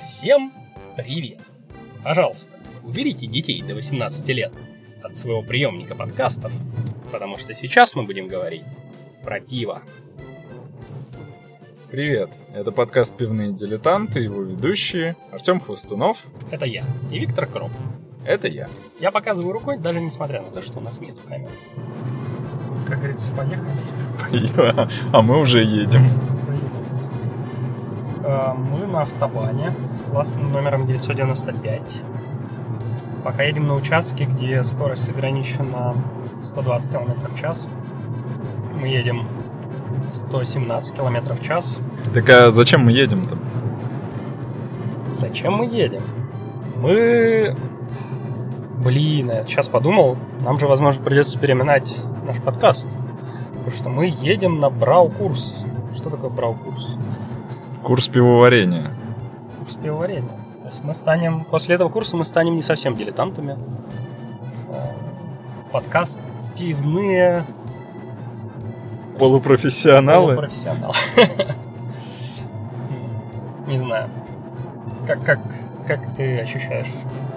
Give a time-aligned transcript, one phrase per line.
[0.00, 0.52] Всем
[0.96, 1.40] привет!
[2.02, 2.50] Пожалуйста,
[2.82, 4.52] уберите детей до 18 лет
[5.02, 6.52] от своего приемника подкастов,
[7.12, 8.64] потому что сейчас мы будем говорить
[9.22, 9.82] про пиво.
[11.98, 16.26] Привет, это подкаст «Пивные дилетанты», его ведущие Артем Хвостунов.
[16.48, 17.72] Это я и Виктор Кроп.
[18.24, 18.68] Это я.
[19.00, 21.50] Я показываю рукой, даже несмотря на то, что у нас нету камеры.
[22.86, 24.88] Как говорится, поехали.
[25.12, 26.02] А мы уже едем.
[28.22, 32.00] Э, Мы на автобане с классным номером 995.
[33.24, 35.96] Пока едем на участке, где скорость ограничена
[36.44, 37.66] 120 км в час.
[38.80, 39.26] Мы едем
[40.12, 41.76] 117 км в час.
[42.14, 43.36] Так а зачем мы едем-то?
[45.12, 46.02] Зачем мы едем?
[46.76, 47.54] Мы...
[48.82, 52.86] Блин, я сейчас подумал, нам же, возможно, придется переминать наш подкаст.
[53.50, 55.64] Потому что мы едем на брау-курс.
[55.96, 56.96] Что такое брау-курс?
[57.82, 58.90] Курс пивоварения.
[59.58, 60.30] Курс пивоварения.
[60.62, 61.44] То есть мы станем...
[61.44, 63.58] После этого курса мы станем не совсем дилетантами.
[64.70, 64.92] Э,
[65.72, 66.20] Подкаст
[66.56, 67.44] пивные
[69.18, 70.36] Полупрофессионалы.
[70.36, 70.94] профессионал.
[73.68, 74.08] Не знаю.
[75.06, 75.38] Как, как,
[75.86, 76.86] как ты ощущаешь?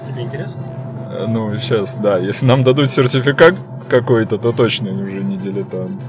[0.08, 0.64] Тебе интересно?
[1.12, 3.56] Э, Ну, сейчас, да, если нам дадут сертификат
[3.90, 6.04] какой-то, то точно уже не дилетанты.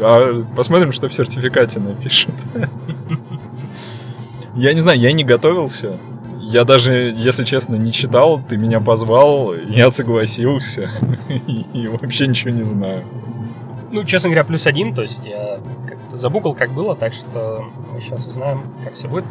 [0.00, 2.34] А посмотрим, что в сертификате напишут.
[4.54, 5.92] Я не знаю, я не готовился.
[6.40, 10.90] Я даже, если честно, не читал, ты меня позвал, я согласился.
[11.72, 13.02] И вообще ничего не знаю.
[13.92, 18.00] Ну, честно говоря, плюс один, то есть я как-то забукал, как было, так что мы
[18.00, 19.24] сейчас узнаем, как все будет.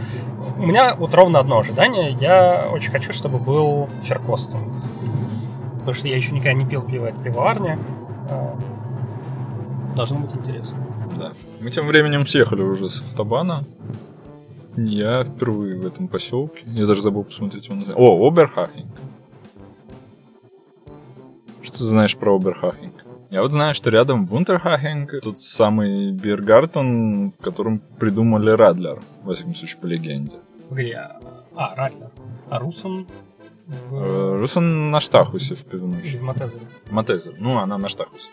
[0.56, 2.16] У меня вот ровно одно ожидание.
[2.22, 4.62] Я очень хочу, чтобы был феркостинг.
[5.80, 7.80] Потому что я еще никогда не пил пиво от пивоварни.
[8.30, 8.56] А,
[9.96, 10.80] Должно быть интересно.
[11.18, 11.32] Да.
[11.60, 13.66] Мы тем временем съехали уже с автобана.
[14.78, 16.62] Я впервые в этом поселке.
[16.68, 18.00] Я даже забыл посмотреть его название.
[18.00, 18.92] О, Оберхахинг.
[21.64, 23.01] Что ты знаешь про Оберхахинг?
[23.32, 29.34] Я вот знаю, что рядом в Унтерхахинг тот самый Биргартен, в котором придумали Радлер, во
[29.34, 30.38] всяком случае, по легенде.
[30.70, 31.08] Где?
[31.56, 32.12] А, Ратлер.
[32.50, 33.08] А Русон
[33.68, 33.96] в...
[33.96, 36.02] Э, Русон на Штахусе в пивной.
[36.02, 36.66] Или в Матезере.
[36.90, 37.34] Матезер.
[37.40, 38.28] Ну, она на Штахусе.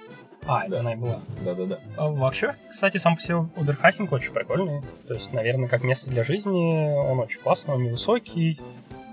[0.48, 0.80] А, это Да.
[0.80, 1.20] она и была.
[1.44, 1.78] Да-да-да.
[1.96, 4.82] А Вообще, кстати, сам по себе Оберхахинг очень прикольный.
[5.06, 8.60] То есть, наверное, как место для жизни он очень классный, он невысокий.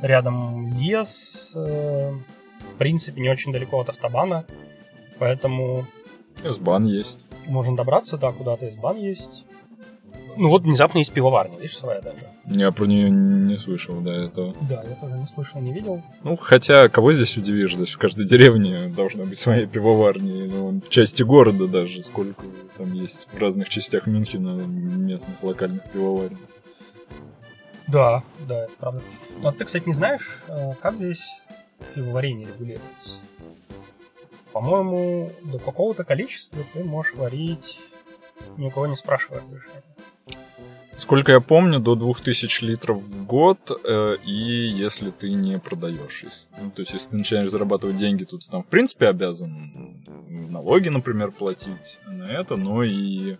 [0.01, 1.51] Рядом лес.
[1.55, 2.11] э,
[2.73, 4.45] В принципе, не очень далеко от автобана.
[5.19, 5.85] Поэтому
[6.43, 7.19] Сбан есть.
[7.47, 9.45] можно добраться, да, куда-то из бан есть.
[10.37, 12.17] Ну вот внезапно есть пивоварня, видишь, своя даже.
[12.47, 14.53] Я про нее не слышал до этого.
[14.69, 16.01] Да, я тоже не слышал, не видел.
[16.23, 17.75] Ну, хотя, кого здесь удивишь?
[17.75, 20.45] Здесь в каждой деревне должна быть своя пивоварня.
[20.45, 22.43] Ну, в части города даже, сколько
[22.77, 26.37] там есть в разных частях Мюнхена местных локальных пивоварен.
[27.87, 29.01] Да, да, это правда.
[29.41, 31.23] Вот ты, кстати, не знаешь, э, как здесь
[31.93, 33.11] пивоварение регулируется?
[34.55, 37.77] По-моему, до какого-то количества ты можешь варить,
[38.55, 39.83] ни у кого не спрашивая разрешения.
[40.95, 46.23] Сколько я помню, до 2000 литров в год, э, и если ты не продаешь.
[46.23, 50.01] Если- Ну, то есть, если ты начинаешь зарабатывать деньги, то ты там, в принципе, обязан
[50.49, 53.35] налоги, например, платить на это, но и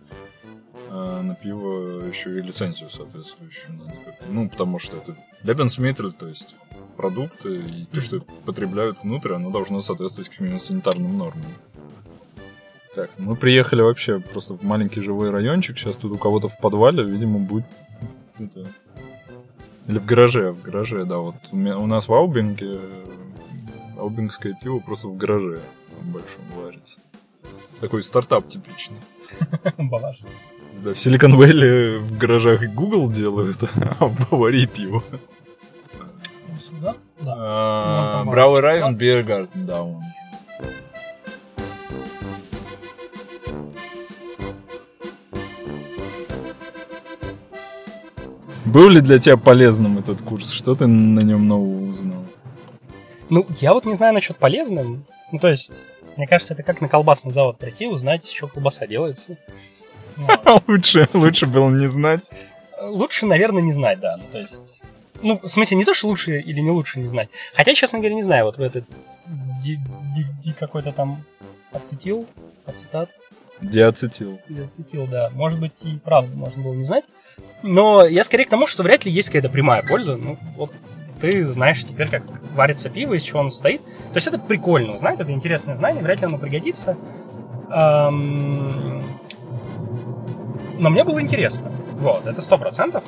[0.88, 4.24] э, на пиво еще и лицензию соответствующую надо как-то.
[4.28, 6.56] Ну, потому что это Lebensmittel, то есть
[6.96, 11.44] продукты, и то, что потребляют внутрь, оно должно соответствовать каким-нибудь санитарным нормам.
[12.94, 15.76] Так, мы приехали вообще просто в маленький живой райончик.
[15.76, 17.66] Сейчас тут у кого-то в подвале, видимо, будет...
[18.38, 18.66] это,
[19.86, 21.18] Или в гараже, в гараже, да.
[21.18, 25.60] Вот у, нас в Аубинге э, аубингское пиво просто в гараже
[26.04, 27.00] большом варится.
[27.80, 28.98] Такой стартап типичный.
[29.76, 30.30] Баварский.
[30.82, 33.58] Да, в Силикон Вэлли в гаражах Google делают,
[33.98, 35.02] а в Баварии пиво.
[36.80, 36.94] Ну.
[37.26, 40.02] А, Брауэр Район, Биргартен, да, он.
[48.66, 50.50] Был ли для тебя полезным этот курс?
[50.50, 52.24] Что ты на нем нового узнал?
[53.30, 55.06] Ну, я вот не знаю насчет полезным.
[55.32, 55.72] Ну, то есть,
[56.16, 59.38] мне кажется, это как на колбасный завод прийти, узнать, что колбаса делается.
[60.66, 62.30] Лучше, лучше было не знать.
[62.82, 64.16] Лучше, наверное, не знать, да.
[64.16, 64.80] Ну, то есть...
[65.22, 67.30] Ну, в смысле, не то, что лучше или не лучше не знать.
[67.54, 68.84] Хотя, честно говоря, не знаю, вот в этот
[69.64, 69.78] ди-
[70.14, 71.22] ди- ди- какой-то там
[71.72, 72.26] ацетил,
[72.66, 73.08] ацетат,
[73.62, 74.38] Диацетил.
[74.66, 75.30] ацетил, да.
[75.32, 77.04] Может быть, и правда можно было не знать.
[77.62, 80.16] Но я скорее к тому, что вряд ли есть какая-то прямая польза.
[80.16, 80.72] Ну, вот
[81.20, 82.22] ты знаешь теперь, как
[82.54, 83.80] варится пиво, из чего оно состоит.
[83.82, 86.96] То есть это прикольно узнать, это интересное знание, вряд ли оно пригодится.
[87.70, 88.95] Эм,
[90.78, 91.70] но мне было интересно.
[91.98, 93.04] Вот, это сто процентов.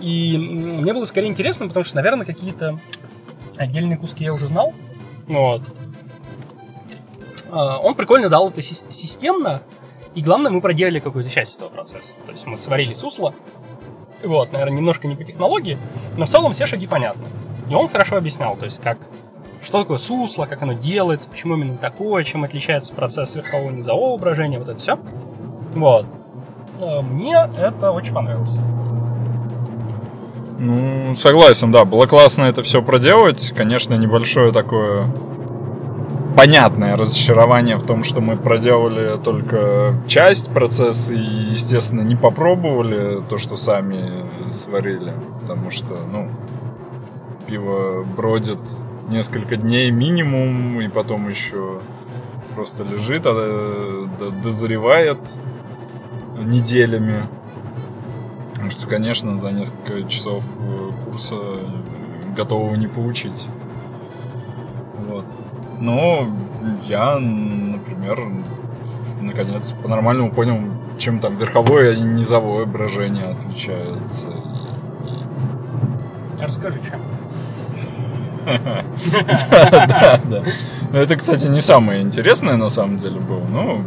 [0.00, 2.78] И мне было скорее интересно, потому что, наверное, какие-то
[3.56, 4.72] отдельные куски я уже знал.
[5.28, 5.62] Вот.
[7.50, 9.62] А, он прикольно дал это системно,
[10.14, 12.16] и главное, мы проделали какую-то часть этого процесса.
[12.26, 13.34] То есть мы сварили сусло,
[14.22, 15.78] вот, наверное, немножко не по технологии,
[16.16, 17.24] но в целом все шаги понятны.
[17.68, 18.98] И он хорошо объяснял, то есть как,
[19.62, 24.58] что такое сусло, как оно делается, почему именно такое, чем отличается процесс верхового низового брожения,
[24.58, 24.98] вот это все.
[25.74, 26.06] Вот.
[26.82, 28.56] А, мне это очень понравилось.
[30.58, 31.84] Ну, согласен, да.
[31.84, 33.52] Было классно это все проделать.
[33.56, 35.06] Конечно, небольшое такое
[36.36, 43.38] понятное разочарование в том, что мы проделали только часть процесса и, естественно, не попробовали то,
[43.38, 45.14] что сами сварили.
[45.40, 46.30] Потому что, ну,
[47.46, 48.58] пиво бродит
[49.08, 51.80] несколько дней минимум, и потом еще
[52.54, 54.06] просто лежит, а,
[54.42, 55.18] дозревает
[56.44, 57.22] неделями.
[58.52, 61.36] Потому что, конечно, за несколько часов э, курса
[62.36, 63.48] готового не получить.
[65.08, 65.24] Вот.
[65.80, 66.28] Но
[66.86, 68.18] я, например,
[69.20, 70.58] наконец по-нормальному понял,
[70.98, 74.28] чем там верховое и низовое брожение отличаются.
[76.38, 77.00] Расскажи, чем.
[79.12, 80.42] Да, да, да.
[80.92, 83.44] Это, кстати, не самое интересное на самом деле было.
[83.48, 83.84] Ну,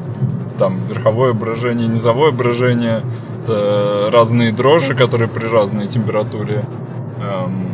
[0.64, 3.04] там верховое брожение, низовое брожение
[3.44, 6.64] это разные дрожжи, которые при разной температуре
[7.22, 7.68] эм,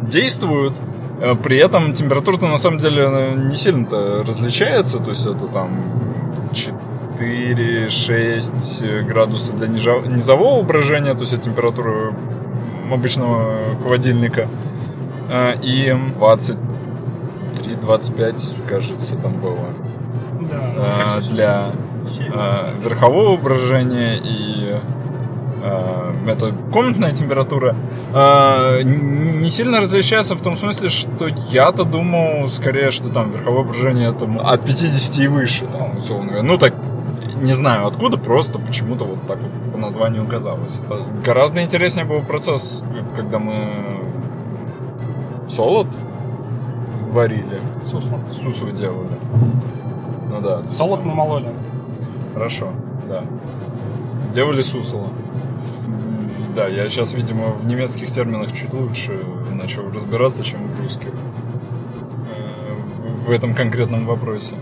[0.00, 0.72] действуют.
[1.20, 5.68] Э, при этом температура-то на самом деле не сильно-то различается, то есть это там
[7.18, 12.14] 4-6 градусов для низового брожения, то есть это температура
[12.90, 14.48] обычного холодильника,
[15.28, 19.74] э, и 23-25, кажется, там было.
[20.50, 21.72] Да, э, для
[22.18, 24.78] э, верхового брожения и
[25.62, 27.74] э, это комнатная температура
[28.12, 34.26] не сильно различается в том смысле, что я-то думал скорее, что там верховое брожение это
[34.42, 36.42] от 50 и выше, там, условно говоря.
[36.42, 36.74] Ну, так
[37.42, 40.80] не знаю откуда, просто почему-то вот так вот по названию казалось.
[41.24, 42.84] Гораздо интереснее был процесс,
[43.14, 43.70] когда мы
[45.48, 45.88] солод
[47.12, 47.60] варили.
[47.90, 48.18] Сусло.
[48.32, 49.18] Сусло делали.
[50.38, 50.62] Ну да.
[50.70, 51.52] Солод мы мололи.
[52.32, 52.70] Хорошо,
[53.08, 53.24] да.
[54.32, 55.08] Делали сусло.
[56.54, 61.08] Да, я сейчас, видимо, в немецких терминах чуть лучше начал разбираться, чем в русских.
[61.08, 62.76] Э,
[63.26, 64.54] в этом конкретном вопросе.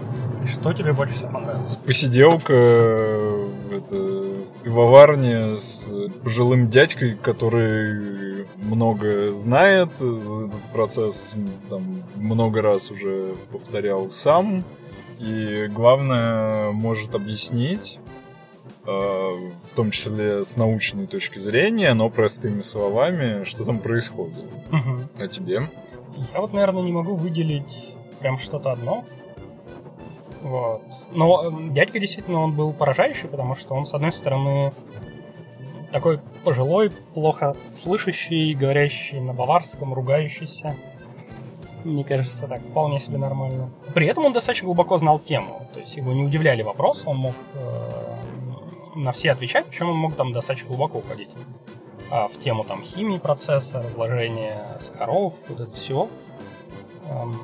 [0.51, 1.77] Что тебе больше всего понравилось?
[1.85, 5.91] Посиделка это, в пивоварне с
[6.25, 11.35] пожилым дядькой, который много знает, этот процесс
[11.69, 14.65] там, много раз уже повторял сам.
[15.19, 17.99] И главное, может объяснить,
[18.87, 24.45] э, в том числе с научной точки зрения, но простыми словами, что там происходит.
[24.71, 25.01] Угу.
[25.19, 25.69] А тебе?
[26.33, 29.05] Я вот, наверное, не могу выделить прям что-то одно.
[30.43, 30.83] Вот.
[31.13, 34.73] Но эм, дядька действительно он был поражающий, потому что он, с одной стороны,
[35.93, 40.77] такой пожилой, плохо слышащий, говорящий на баварском, ругающийся
[41.87, 43.71] мне кажется, так вполне себе нормально.
[43.95, 47.35] При этом он достаточно глубоко знал тему, то есть его не удивляли вопросы, он мог
[47.55, 48.17] э,
[48.97, 51.31] на все отвечать, причем он мог там достаточно глубоко уходить
[52.11, 56.09] а, в тему там химии процесса, разложения сахаров, вот это все.
[57.09, 57.37] Эм,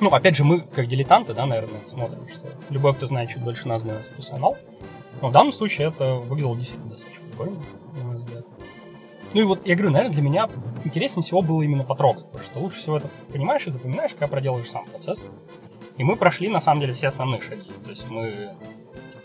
[0.00, 3.66] ну, опять же, мы, как дилетанты, да, наверное, смотрим, что любой, кто знает чуть больше
[3.66, 4.56] нас, для нас профессионал.
[5.20, 7.56] Но в данном случае это выглядело действительно достаточно прикольно.
[9.34, 10.48] Ну и вот, я говорю, наверное, для меня
[10.84, 14.70] интереснее всего было именно потрогать, потому что лучше всего это понимаешь и запоминаешь, когда проделываешь
[14.70, 15.26] сам процесс.
[15.98, 17.68] И мы прошли, на самом деле, все основные шаги.
[17.84, 18.50] То есть мы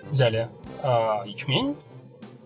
[0.10, 0.50] взяли
[0.82, 0.88] э,
[1.26, 1.76] ячмень,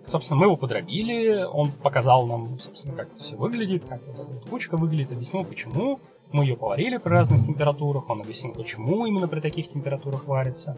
[0.08, 4.32] собственно, мы его подробили, он показал нам, собственно, как это все выглядит, как вот эта
[4.32, 6.00] вот кучка выглядит, объяснил, почему.
[6.34, 10.78] Мы ее поварили при разных температурах, он объяснил, почему именно при таких температурах варится.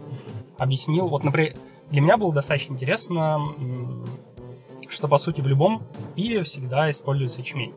[0.59, 1.55] Объяснил, вот, например,
[1.89, 3.39] для меня было достаточно интересно
[4.89, 5.83] что, по сути, в любом
[6.15, 7.73] пиве всегда используется ячмень.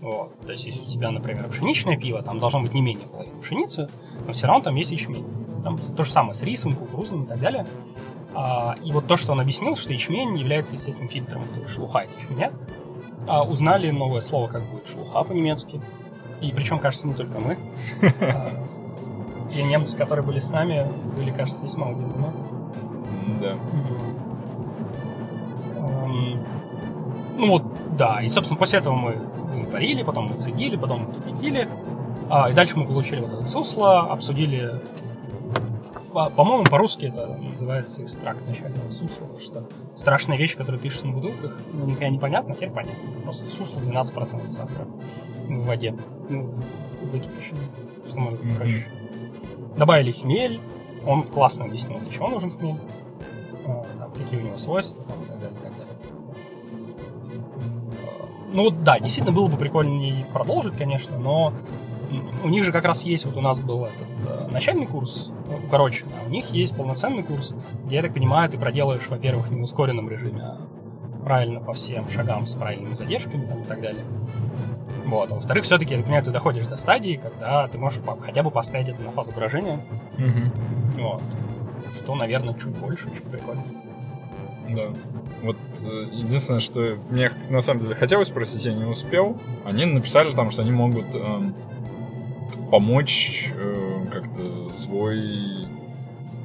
[0.00, 0.38] Вот.
[0.44, 3.88] То есть, если у тебя, например, пшеничное пиво, там должно быть не менее половины пшеницы,
[4.26, 5.24] но все равно там есть ячмень.
[5.62, 7.66] Там то же самое с рисом, кукурузным и так далее.
[8.34, 12.12] А, и вот то, что он объяснил, что ячмень является естественным фильтром, это шелуха это
[12.20, 12.52] ячменя,
[13.26, 15.80] а, узнали новое слово, как будет шелуха по-немецки.
[16.40, 17.56] И причем, кажется, не только мы.
[18.20, 18.64] А,
[19.50, 22.32] те немцы, которые были с нами, были, кажется, весьма удивлены.
[23.40, 23.56] Да.
[27.36, 27.64] Ну вот,
[27.96, 28.22] да.
[28.22, 29.20] И, собственно, после этого мы
[29.68, 31.68] сварили, потом мы цедили, потом мы кипятили.
[32.30, 34.80] А, и дальше мы получили вот это сусло, обсудили
[36.14, 41.58] по-моему, по-русски это называется экстракт начального сусла, потому что страшная вещь, которая пишется на бутылках,
[41.72, 43.02] ну, никогда непонятно, хер понятно.
[43.24, 44.86] Просто сусло 12% сахара
[45.48, 45.96] в воде,
[46.28, 46.54] ну,
[47.12, 47.56] выкипящем,
[48.06, 48.86] что может быть проще.
[48.86, 49.78] Mm-hmm.
[49.78, 50.60] Добавили хмель,
[51.04, 52.78] он классно объяснил, для чего нужен хмель,
[53.66, 55.58] а, там, какие у него свойства, там, и так далее.
[58.54, 61.52] Ну вот да, действительно было бы прикольнее продолжить, конечно, но
[62.44, 65.58] у них же как раз есть, вот у нас был этот э, начальный курс, ну,
[65.68, 67.52] короче, а у них есть полноценный курс,
[67.84, 70.68] где, я так понимаю, ты проделаешь, во-первых, не в ускоренном режиме, а
[71.24, 74.04] правильно по всем шагам с правильными задержками там, и так далее.
[75.06, 75.32] Вот.
[75.32, 78.52] А во-вторых, все-таки, я так понимаю, ты доходишь до стадии, когда ты можешь хотя бы
[78.52, 79.80] поставить это на фазу брожения.
[80.16, 81.02] Угу.
[81.02, 81.22] Вот.
[81.96, 83.83] Что, наверное, чуть больше, чуть прикольнее.
[84.70, 84.92] Да.
[85.42, 89.38] Вот э, единственное, что мне на самом деле хотелось спросить, я не успел.
[89.64, 91.52] Они написали там, что они могут э,
[92.70, 95.66] помочь э, как-то свой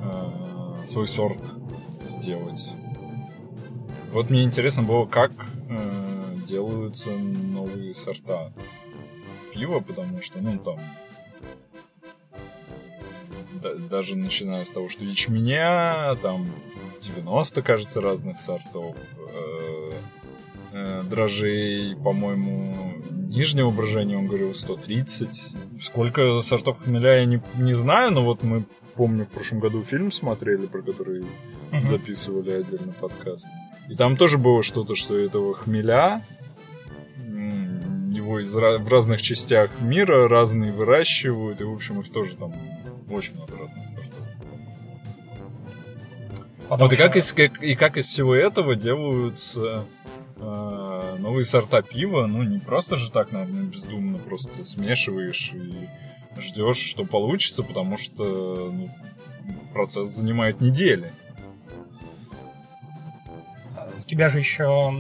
[0.04, 1.54] э, свой сорт
[2.04, 2.66] сделать.
[4.12, 5.32] Вот мне интересно было, как
[5.70, 8.52] э, делаются новые сорта
[9.54, 10.80] пива, потому что, ну, там
[13.62, 16.48] да, даже начиная с того, что ячменя, там
[17.00, 19.92] 90, кажется, разных сортов, э,
[20.74, 22.94] э, дрожжей, по-моему,
[23.30, 25.56] нижнего брожения, он говорил 130.
[25.82, 28.66] Сколько сортов хмеля я не, не знаю, но вот мы,
[28.96, 31.26] помню, в прошлом году фильм смотрели, про который
[31.72, 31.88] uh-huh.
[31.88, 33.48] записывали отдельно подкаст.
[33.90, 36.24] И там тоже было что-то, что этого хмеля,
[38.30, 42.54] его из, в разных частях мира разные выращивают, и, в общем, их тоже там
[43.10, 44.28] очень много разных сортов.
[46.70, 49.86] Вот, и, как из, как, и как из всего этого делаются
[50.36, 55.88] э, новые сорта пива, ну, не просто же так, наверное, бездумно, просто смешиваешь и
[56.40, 58.90] ждешь, что получится, потому что ну,
[59.74, 61.12] процесс занимает недели.
[63.98, 64.92] У тебя же еще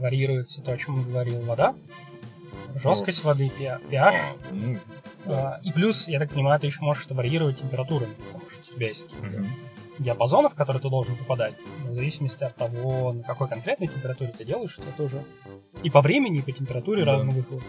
[0.00, 1.74] варьируется то, о чем говорил, вода,
[2.76, 3.36] жесткость вот.
[3.36, 3.96] воды, pH.
[3.98, 4.12] А,
[4.52, 4.78] ну,
[5.24, 5.56] да.
[5.56, 8.76] а, и плюс, я так понимаю, ты еще можешь это варьировать температурами, потому что у
[8.76, 9.46] тебя есть какие-то угу
[9.98, 14.44] диапазонов, в которые ты должен попадать, в зависимости от того, на какой конкретной температуре ты
[14.44, 15.22] делаешь, что тоже
[15.82, 17.12] и по времени, и по температуре да.
[17.12, 17.62] разный выхлоп.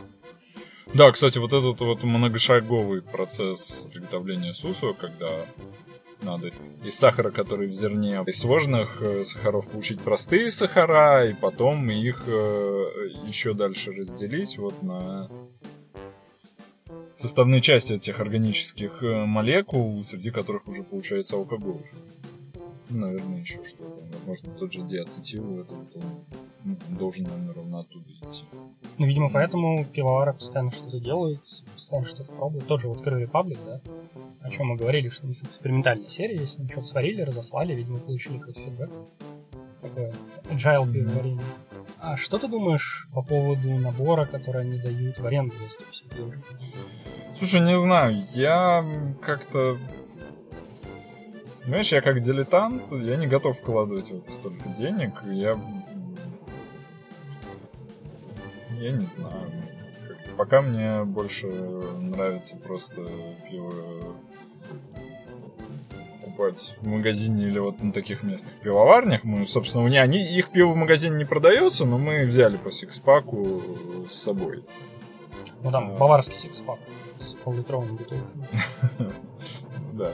[0.94, 5.30] Да, кстати, вот этот вот многошаговый процесс приготовления сусу, когда
[6.22, 6.52] надо
[6.84, 12.24] из сахара, который в зерне, из сложных э, сахаров получить простые сахара, и потом их
[12.26, 12.86] э,
[13.26, 15.30] еще дальше разделить вот на
[17.18, 21.84] составные части этих органических э, молекул, среди которых уже получается алкоголь.
[22.90, 24.02] Наверное, еще что-то.
[24.14, 26.04] Возможно, тот же диацетил, это вот он
[26.64, 28.46] ну, должен, наверное, ровно оттуда идти.
[28.98, 31.42] Ну, видимо, поэтому пивовары постоянно что-то делают,
[31.74, 32.68] постоянно что-то пробуют.
[32.68, 33.82] Тот же вот Крылья Republic, да,
[34.42, 38.00] о чем мы говорили, что у них экспериментальная серия, если они что-то сварили, разослали, видимо,
[38.00, 38.92] получили какой-то фидбэк.
[39.82, 40.14] Такое
[40.50, 41.44] agile пивоварение.
[42.00, 46.38] А что ты думаешь по поводу набора, который они дают в аренду за 150 евро?
[47.38, 48.86] Слушай, не знаю, я
[49.22, 49.78] как-то...
[51.68, 55.12] Знаешь, я как дилетант, я не готов вкладывать в это столько денег.
[55.26, 55.60] Я...
[58.80, 59.34] Я не знаю.
[60.38, 63.06] Пока мне больше нравится просто
[63.50, 64.16] пиво
[66.22, 69.26] покупать в магазине или вот на таких местных пивоварнях.
[69.26, 72.72] Мы, собственно, у них, они, их пиво в магазине не продается, но мы взяли по
[72.72, 73.62] сикспаку
[74.08, 74.64] с собой.
[75.64, 75.98] Ну там а...
[75.98, 76.80] баварский сикспак
[77.20, 78.48] с пол-литровыми бутылками.
[79.94, 80.12] Да.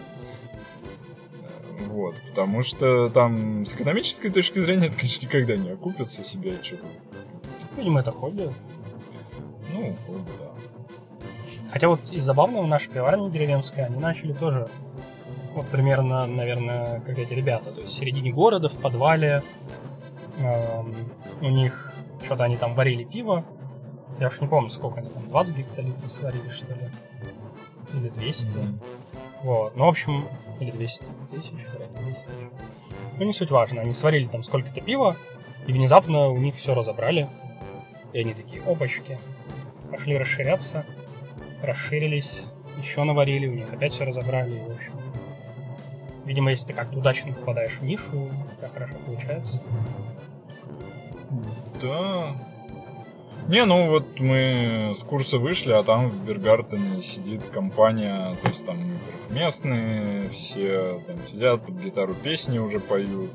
[1.80, 6.86] Вот, потому что там с экономической точки зрения это, конечно, никогда не окупится себе что-то.
[7.78, 8.52] Видимо, это хобби.
[9.74, 10.52] Ну, хобби, да.
[11.72, 14.70] Хотя вот из забавного наша пиварня деревенская, они начали тоже
[15.56, 17.72] вот примерно, наверное, как эти ребята.
[17.72, 19.44] То есть в середине города, в подвале,
[20.40, 20.96] эм,
[21.42, 21.94] у них
[22.26, 23.46] что-то они там варили пиво.
[24.20, 26.90] Я уж не помню, сколько они там, 20 гектолитров сварили, что ли.
[27.94, 28.48] Или 200.
[28.48, 28.80] Mm-hmm.
[29.44, 29.76] Вот.
[29.76, 30.28] Ну, в общем,
[30.60, 32.28] или 200 тысяч, вряд 200 тысяч.
[33.20, 33.82] Ну, не суть важно.
[33.82, 35.16] Они сварили там сколько-то пива,
[35.68, 37.30] и внезапно у них все разобрали.
[38.14, 39.18] И они такие, опачки,
[39.92, 40.86] пошли расширяться,
[41.62, 42.44] расширились,
[42.82, 44.94] еще наварили, у них опять все разобрали, в общем,
[46.26, 49.62] Видимо, если ты как-то удачно попадаешь в нишу, у тебя хорошо получается.
[51.82, 52.34] Да.
[53.48, 58.66] Не, ну вот мы с курса вышли, а там в Бергартене сидит компания, то есть
[58.66, 58.78] там
[59.30, 63.32] местные, все там сидят, под гитару песни уже поют.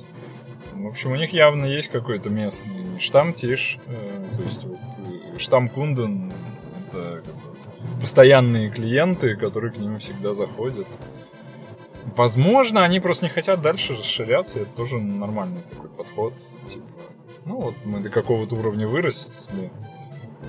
[0.73, 5.69] В общем, у них явно есть какой-то местный штамтиш, э, то есть вот э, штамм
[5.69, 6.33] Кунден
[8.00, 10.87] постоянные клиенты, которые к ним всегда заходят.
[12.17, 16.33] Возможно, они просто не хотят дальше расширяться, это тоже нормальный такой подход.
[16.69, 16.87] Типа,
[17.45, 19.71] ну вот мы до какого-то уровня выросли,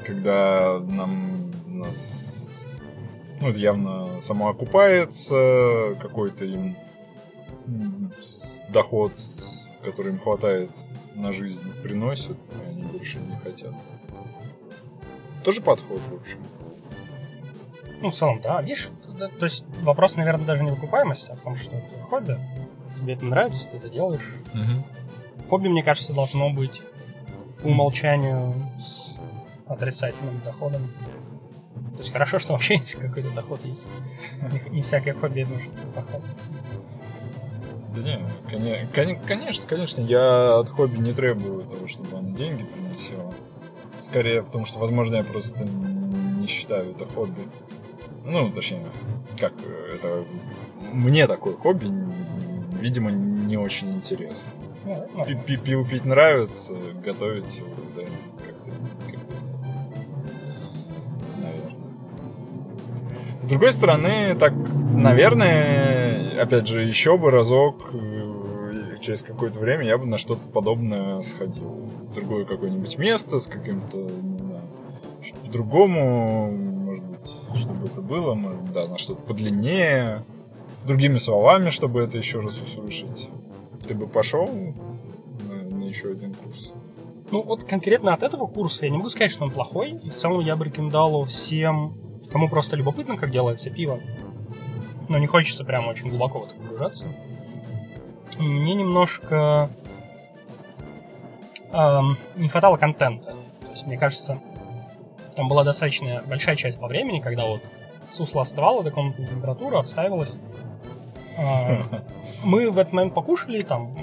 [0.06, 2.74] когда нам нас
[3.42, 6.76] ну, это явно самоокупается, какой-то им
[8.70, 9.14] доход,
[9.84, 10.72] который им хватает
[11.16, 13.74] на жизнь, приносит, и они больше не хотят.
[15.44, 16.40] Тоже подход, в общем.
[18.02, 18.62] Ну, в целом, да.
[18.62, 18.90] Видишь,
[19.40, 22.38] то есть вопрос, наверное, даже не в окупаемости, а в том, что это хобби.
[23.00, 24.36] Тебе это нравится, ты это делаешь.
[24.54, 25.48] Угу.
[25.50, 26.82] Хобби, мне кажется, должно быть
[27.62, 28.99] по умолчанию с
[29.70, 30.82] отрицательным доходом.
[31.94, 33.88] То есть хорошо, что вообще есть какой-то доход есть.
[34.42, 36.50] Не, не всякое хобби нужно похвастаться.
[37.96, 43.34] Да не, конечно, конечно, я от хобби не требую того, чтобы оно деньги приносило.
[43.98, 47.42] Скорее в том, что, возможно, я просто не считаю это хобби.
[48.26, 48.86] Ну, точнее,
[49.40, 49.54] как
[49.94, 50.24] это...
[50.94, 51.92] Мне такое хобби,
[52.80, 54.52] видимо, не очень интересно.
[54.86, 55.26] Ну.
[55.64, 56.74] Пиво пить нравится,
[57.04, 57.62] готовить
[57.96, 58.02] да,
[58.46, 58.59] как-то,
[63.50, 64.54] другой стороны, так,
[64.94, 71.22] наверное, опять же, еще бы разок э, через какое-то время я бы на что-то подобное
[71.22, 71.90] сходил.
[72.10, 74.64] В другое какое-нибудь место с каким-то, не знаю,
[75.44, 80.24] по-другому, может быть, чтобы это было, может, да, на что-то подлиннее,
[80.86, 83.30] другими словами, чтобы это еще раз услышать.
[83.88, 84.48] Ты бы пошел
[85.48, 86.72] на, на еще один курс?
[87.32, 90.00] Ну, вот конкретно от этого курса я не могу сказать, что он плохой.
[90.04, 91.98] И в целом я бы рекомендовал всем,
[92.32, 94.00] кому просто любопытно, как делается пиво,
[95.08, 97.06] но не хочется прямо очень глубоко в это погружаться.
[98.38, 99.70] Мне немножко
[101.72, 103.32] эм, не хватало контента.
[103.62, 104.40] То есть, мне кажется,
[105.36, 107.62] там была достаточно большая часть по времени, когда вот
[108.12, 110.36] сусло остывало до комнатной температуры, отстаивалось.
[111.38, 111.84] А,
[112.44, 113.98] мы в этот момент покушали, там,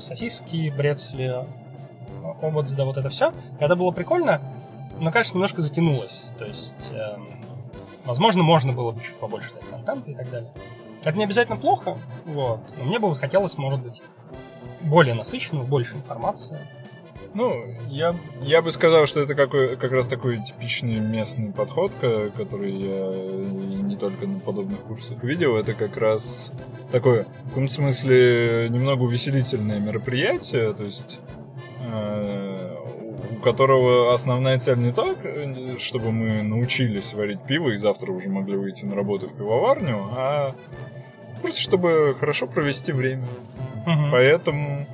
[0.00, 1.34] сосиски, брецли,
[2.42, 3.32] овоц, да вот это все.
[3.60, 4.40] Это было прикольно,
[5.00, 6.22] но, кажется, немножко затянулось.
[6.38, 7.28] То есть, эм,
[8.04, 10.52] возможно, можно было бы чуть побольше дать контента и так далее.
[11.04, 14.02] Это не обязательно плохо, вот, но мне бы хотелось, может быть,
[14.82, 16.58] более насыщенную, больше информации.
[17.34, 21.92] Ну, я, я бы сказал, что это какой, как раз такой типичный местный подход,
[22.34, 23.12] который я
[23.82, 25.56] не только на подобных курсах видел.
[25.56, 26.50] Это как раз
[26.90, 31.20] такое, в каком-то смысле, немного увеселительное мероприятие, то есть
[31.80, 32.45] э,
[33.46, 35.18] которого основная цель не так,
[35.78, 40.56] чтобы мы научились варить пиво и завтра уже могли выйти на работу в пивоварню, а
[41.42, 43.28] просто чтобы хорошо провести время.
[43.86, 44.10] Мгм.
[44.10, 44.86] Поэтому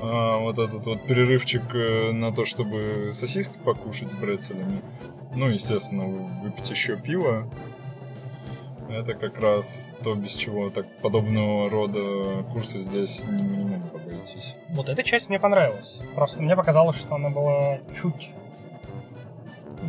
[0.00, 4.80] а, вот этот вот перерывчик э, на то, чтобы сосиски покушать с брецелями,
[5.34, 7.46] ну, естественно, вы- выпить еще пиво,
[8.92, 14.54] это как раз то, без чего так подобного рода курсы здесь не, не могут обойтись.
[14.70, 15.98] Вот эта часть мне понравилась.
[16.14, 18.30] Просто мне показалось, что она была чуть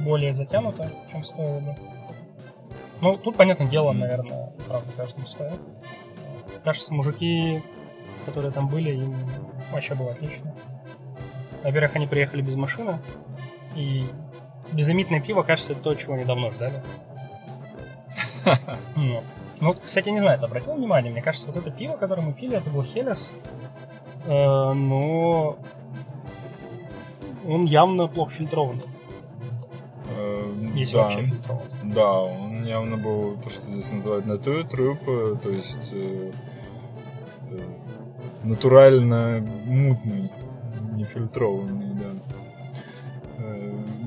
[0.06, 1.76] более затянута, чем стоило бы.
[3.02, 5.54] Ну, тут, понятное дело, наверное, правда, каждому свое.
[6.64, 7.62] Кажется, мужики,
[8.26, 9.16] которые там были, им
[9.72, 10.54] вообще было отлично.
[11.64, 13.00] Во-первых, они приехали без машины,
[13.76, 14.06] и
[14.72, 16.82] безлимитное пиво, кажется, это то, чего они давно ждали.
[19.60, 21.12] Ну, кстати, не знаю, ты обратил внимание?
[21.12, 23.32] Мне кажется, вот это пиво, которое мы пили, это был Хелес.
[24.26, 25.60] Э, но
[27.48, 28.82] он явно плохо фильтрован.
[30.74, 31.04] Если да.
[31.04, 31.64] вообще фильтрован.
[31.84, 36.32] Да, он явно был то, что здесь называют натур труп, э, то есть э,
[37.50, 37.60] э,
[38.44, 40.32] натурально мутный,
[40.94, 42.12] нефильтрованный, да.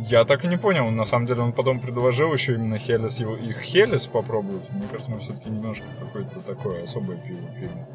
[0.07, 3.37] Я так и не понял, на самом деле он потом предложил еще именно Хелес, его,
[3.37, 4.71] их Хелес попробовать.
[4.71, 7.87] Мне кажется, мы все-таки немножко какое-то такое особое пиво пили.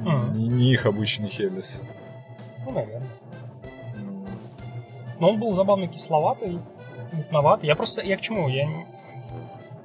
[0.00, 0.36] Мгм.
[0.36, 1.82] Не, не их обычный Хелес.
[2.66, 3.08] Ну, наверное.
[5.18, 6.58] Но он был забавно кисловатый,
[7.12, 7.66] мутноватый.
[7.66, 8.02] Я просто...
[8.02, 8.48] Я к чему?
[8.48, 8.86] Я не,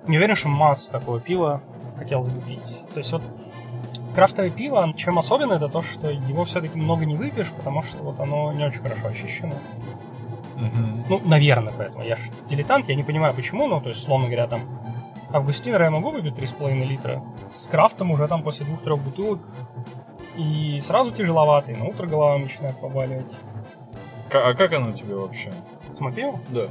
[0.07, 1.61] не уверен, что масс такого пива
[1.97, 2.83] хотелось бы пить.
[2.93, 3.21] То есть вот
[4.15, 8.19] крафтовое пиво, чем особенно, это то, что его все-таки много не выпьешь, потому что вот
[8.19, 9.55] оно не очень хорошо очищено.
[11.09, 12.03] Ну, наверное, поэтому.
[12.03, 14.61] Я же дилетант, я не понимаю, почему, ну, то есть, словно говоря, там,
[15.31, 19.41] Августинера я могу выпить 3,5 литра, с крафтом уже там после двух-трех бутылок
[20.37, 23.35] и сразу тяжеловатый, на утро голова начинает побаливать.
[24.31, 25.51] А как оно тебе вообще?
[25.97, 26.39] Самопиво?
[26.49, 26.67] Да.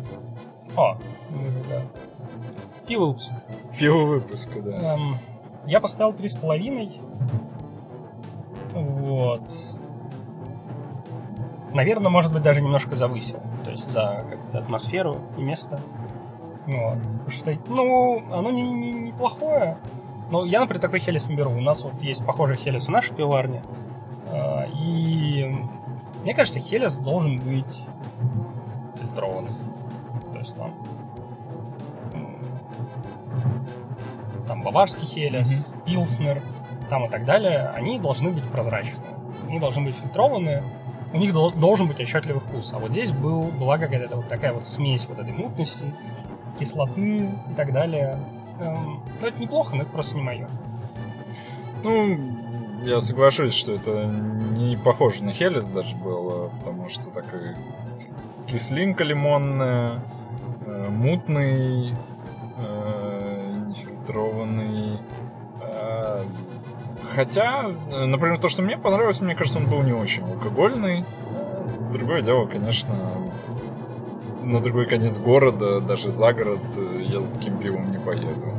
[0.77, 0.99] А,
[1.31, 1.83] ну, да.
[2.87, 3.33] Пиво выпуск.
[3.79, 4.95] Пиво выпуска, да.
[4.95, 5.19] Эм,
[5.67, 7.01] я поставил три с половиной.
[8.73, 9.43] Вот.
[11.73, 13.41] Наверное, может быть, даже немножко завысил.
[13.67, 15.81] То есть за как-то атмосферу и место.
[16.69, 16.99] Вот.
[17.29, 19.77] Что, ну, оно не, не, неплохое.
[20.31, 21.51] Но я, например, такой хелис не беру.
[21.51, 23.65] У нас вот есть похожий хелис в нашей пиварне.
[24.31, 25.53] А, И
[26.23, 27.83] мне кажется, хелис должен быть
[29.01, 29.51] фильтрованный.
[30.33, 30.73] То есть там
[34.47, 36.41] там баварский хелис, пилснер,
[36.89, 38.95] там и так далее, они должны быть прозрачные.
[39.49, 40.63] Они должны быть фильтрованные,
[41.17, 42.73] у них дол- должен быть отчетливый вкус.
[42.73, 45.85] А вот здесь был, была какая-то вот такая вот смесь вот этой мутности,
[46.59, 48.19] кислоты и так далее.
[48.61, 50.49] Эм, ну, это неплохо, но это просто не мое.
[51.83, 52.19] Ну,
[52.85, 54.07] я соглашусь, что это
[54.57, 57.57] не похоже на Хелис даже было, потому что такая
[58.47, 60.01] кислинка лимонная,
[60.67, 61.95] э, мутный,
[62.59, 64.99] э, нефильтрованный.
[67.17, 71.07] Хотя, э, например, то, что мне понравилось, мне кажется, он был не очень алкогольный.
[71.91, 72.95] Другое дело, конечно,
[74.43, 78.53] на другой конец города, даже за город, э, я за таким пивом не поеду.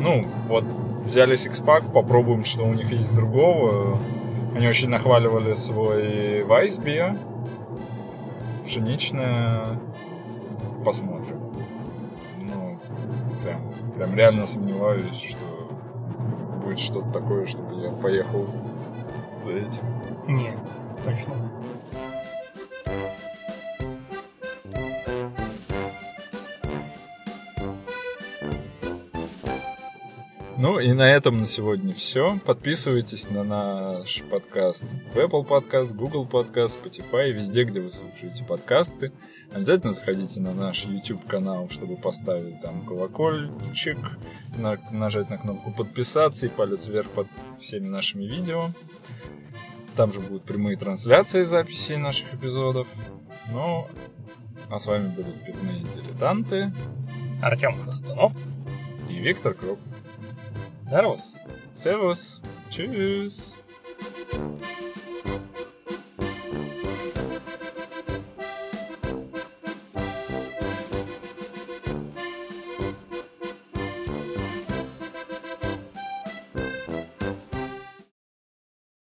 [0.00, 0.64] Ну, вот
[1.06, 4.00] взяли сикспак, попробуем, что у них есть другого.
[4.56, 7.16] Они очень нахваливали свой Вайсбия.
[8.64, 9.78] Пшеничное.
[10.84, 11.38] Посмотрим.
[12.40, 12.80] Ну,
[13.44, 15.51] прям, прям реально сомневаюсь, что
[16.78, 18.46] что-то такое, чтобы я поехал
[19.38, 19.82] за этим.
[20.26, 20.54] Не,
[21.04, 21.34] точно.
[30.62, 32.38] Ну и на этом на сегодня все.
[32.44, 39.10] Подписывайтесь на наш подкаст в Apple Podcast, Google Podcast, Spotify, везде, где вы слушаете подкасты.
[39.52, 43.98] Обязательно заходите на наш YouTube канал, чтобы поставить там колокольчик,
[44.56, 47.26] на- нажать на кнопку подписаться и палец вверх под
[47.58, 48.70] всеми нашими видео.
[49.96, 52.86] Там же будут прямые трансляции записей наших эпизодов.
[53.50, 53.88] Ну,
[54.70, 56.70] а с вами были пивные дилетанты
[57.42, 58.32] Артем Хвостунов.
[59.10, 59.80] и Виктор Круг.
[60.92, 61.34] Servus.
[61.72, 62.42] Servus.
[62.68, 63.56] Tschüss.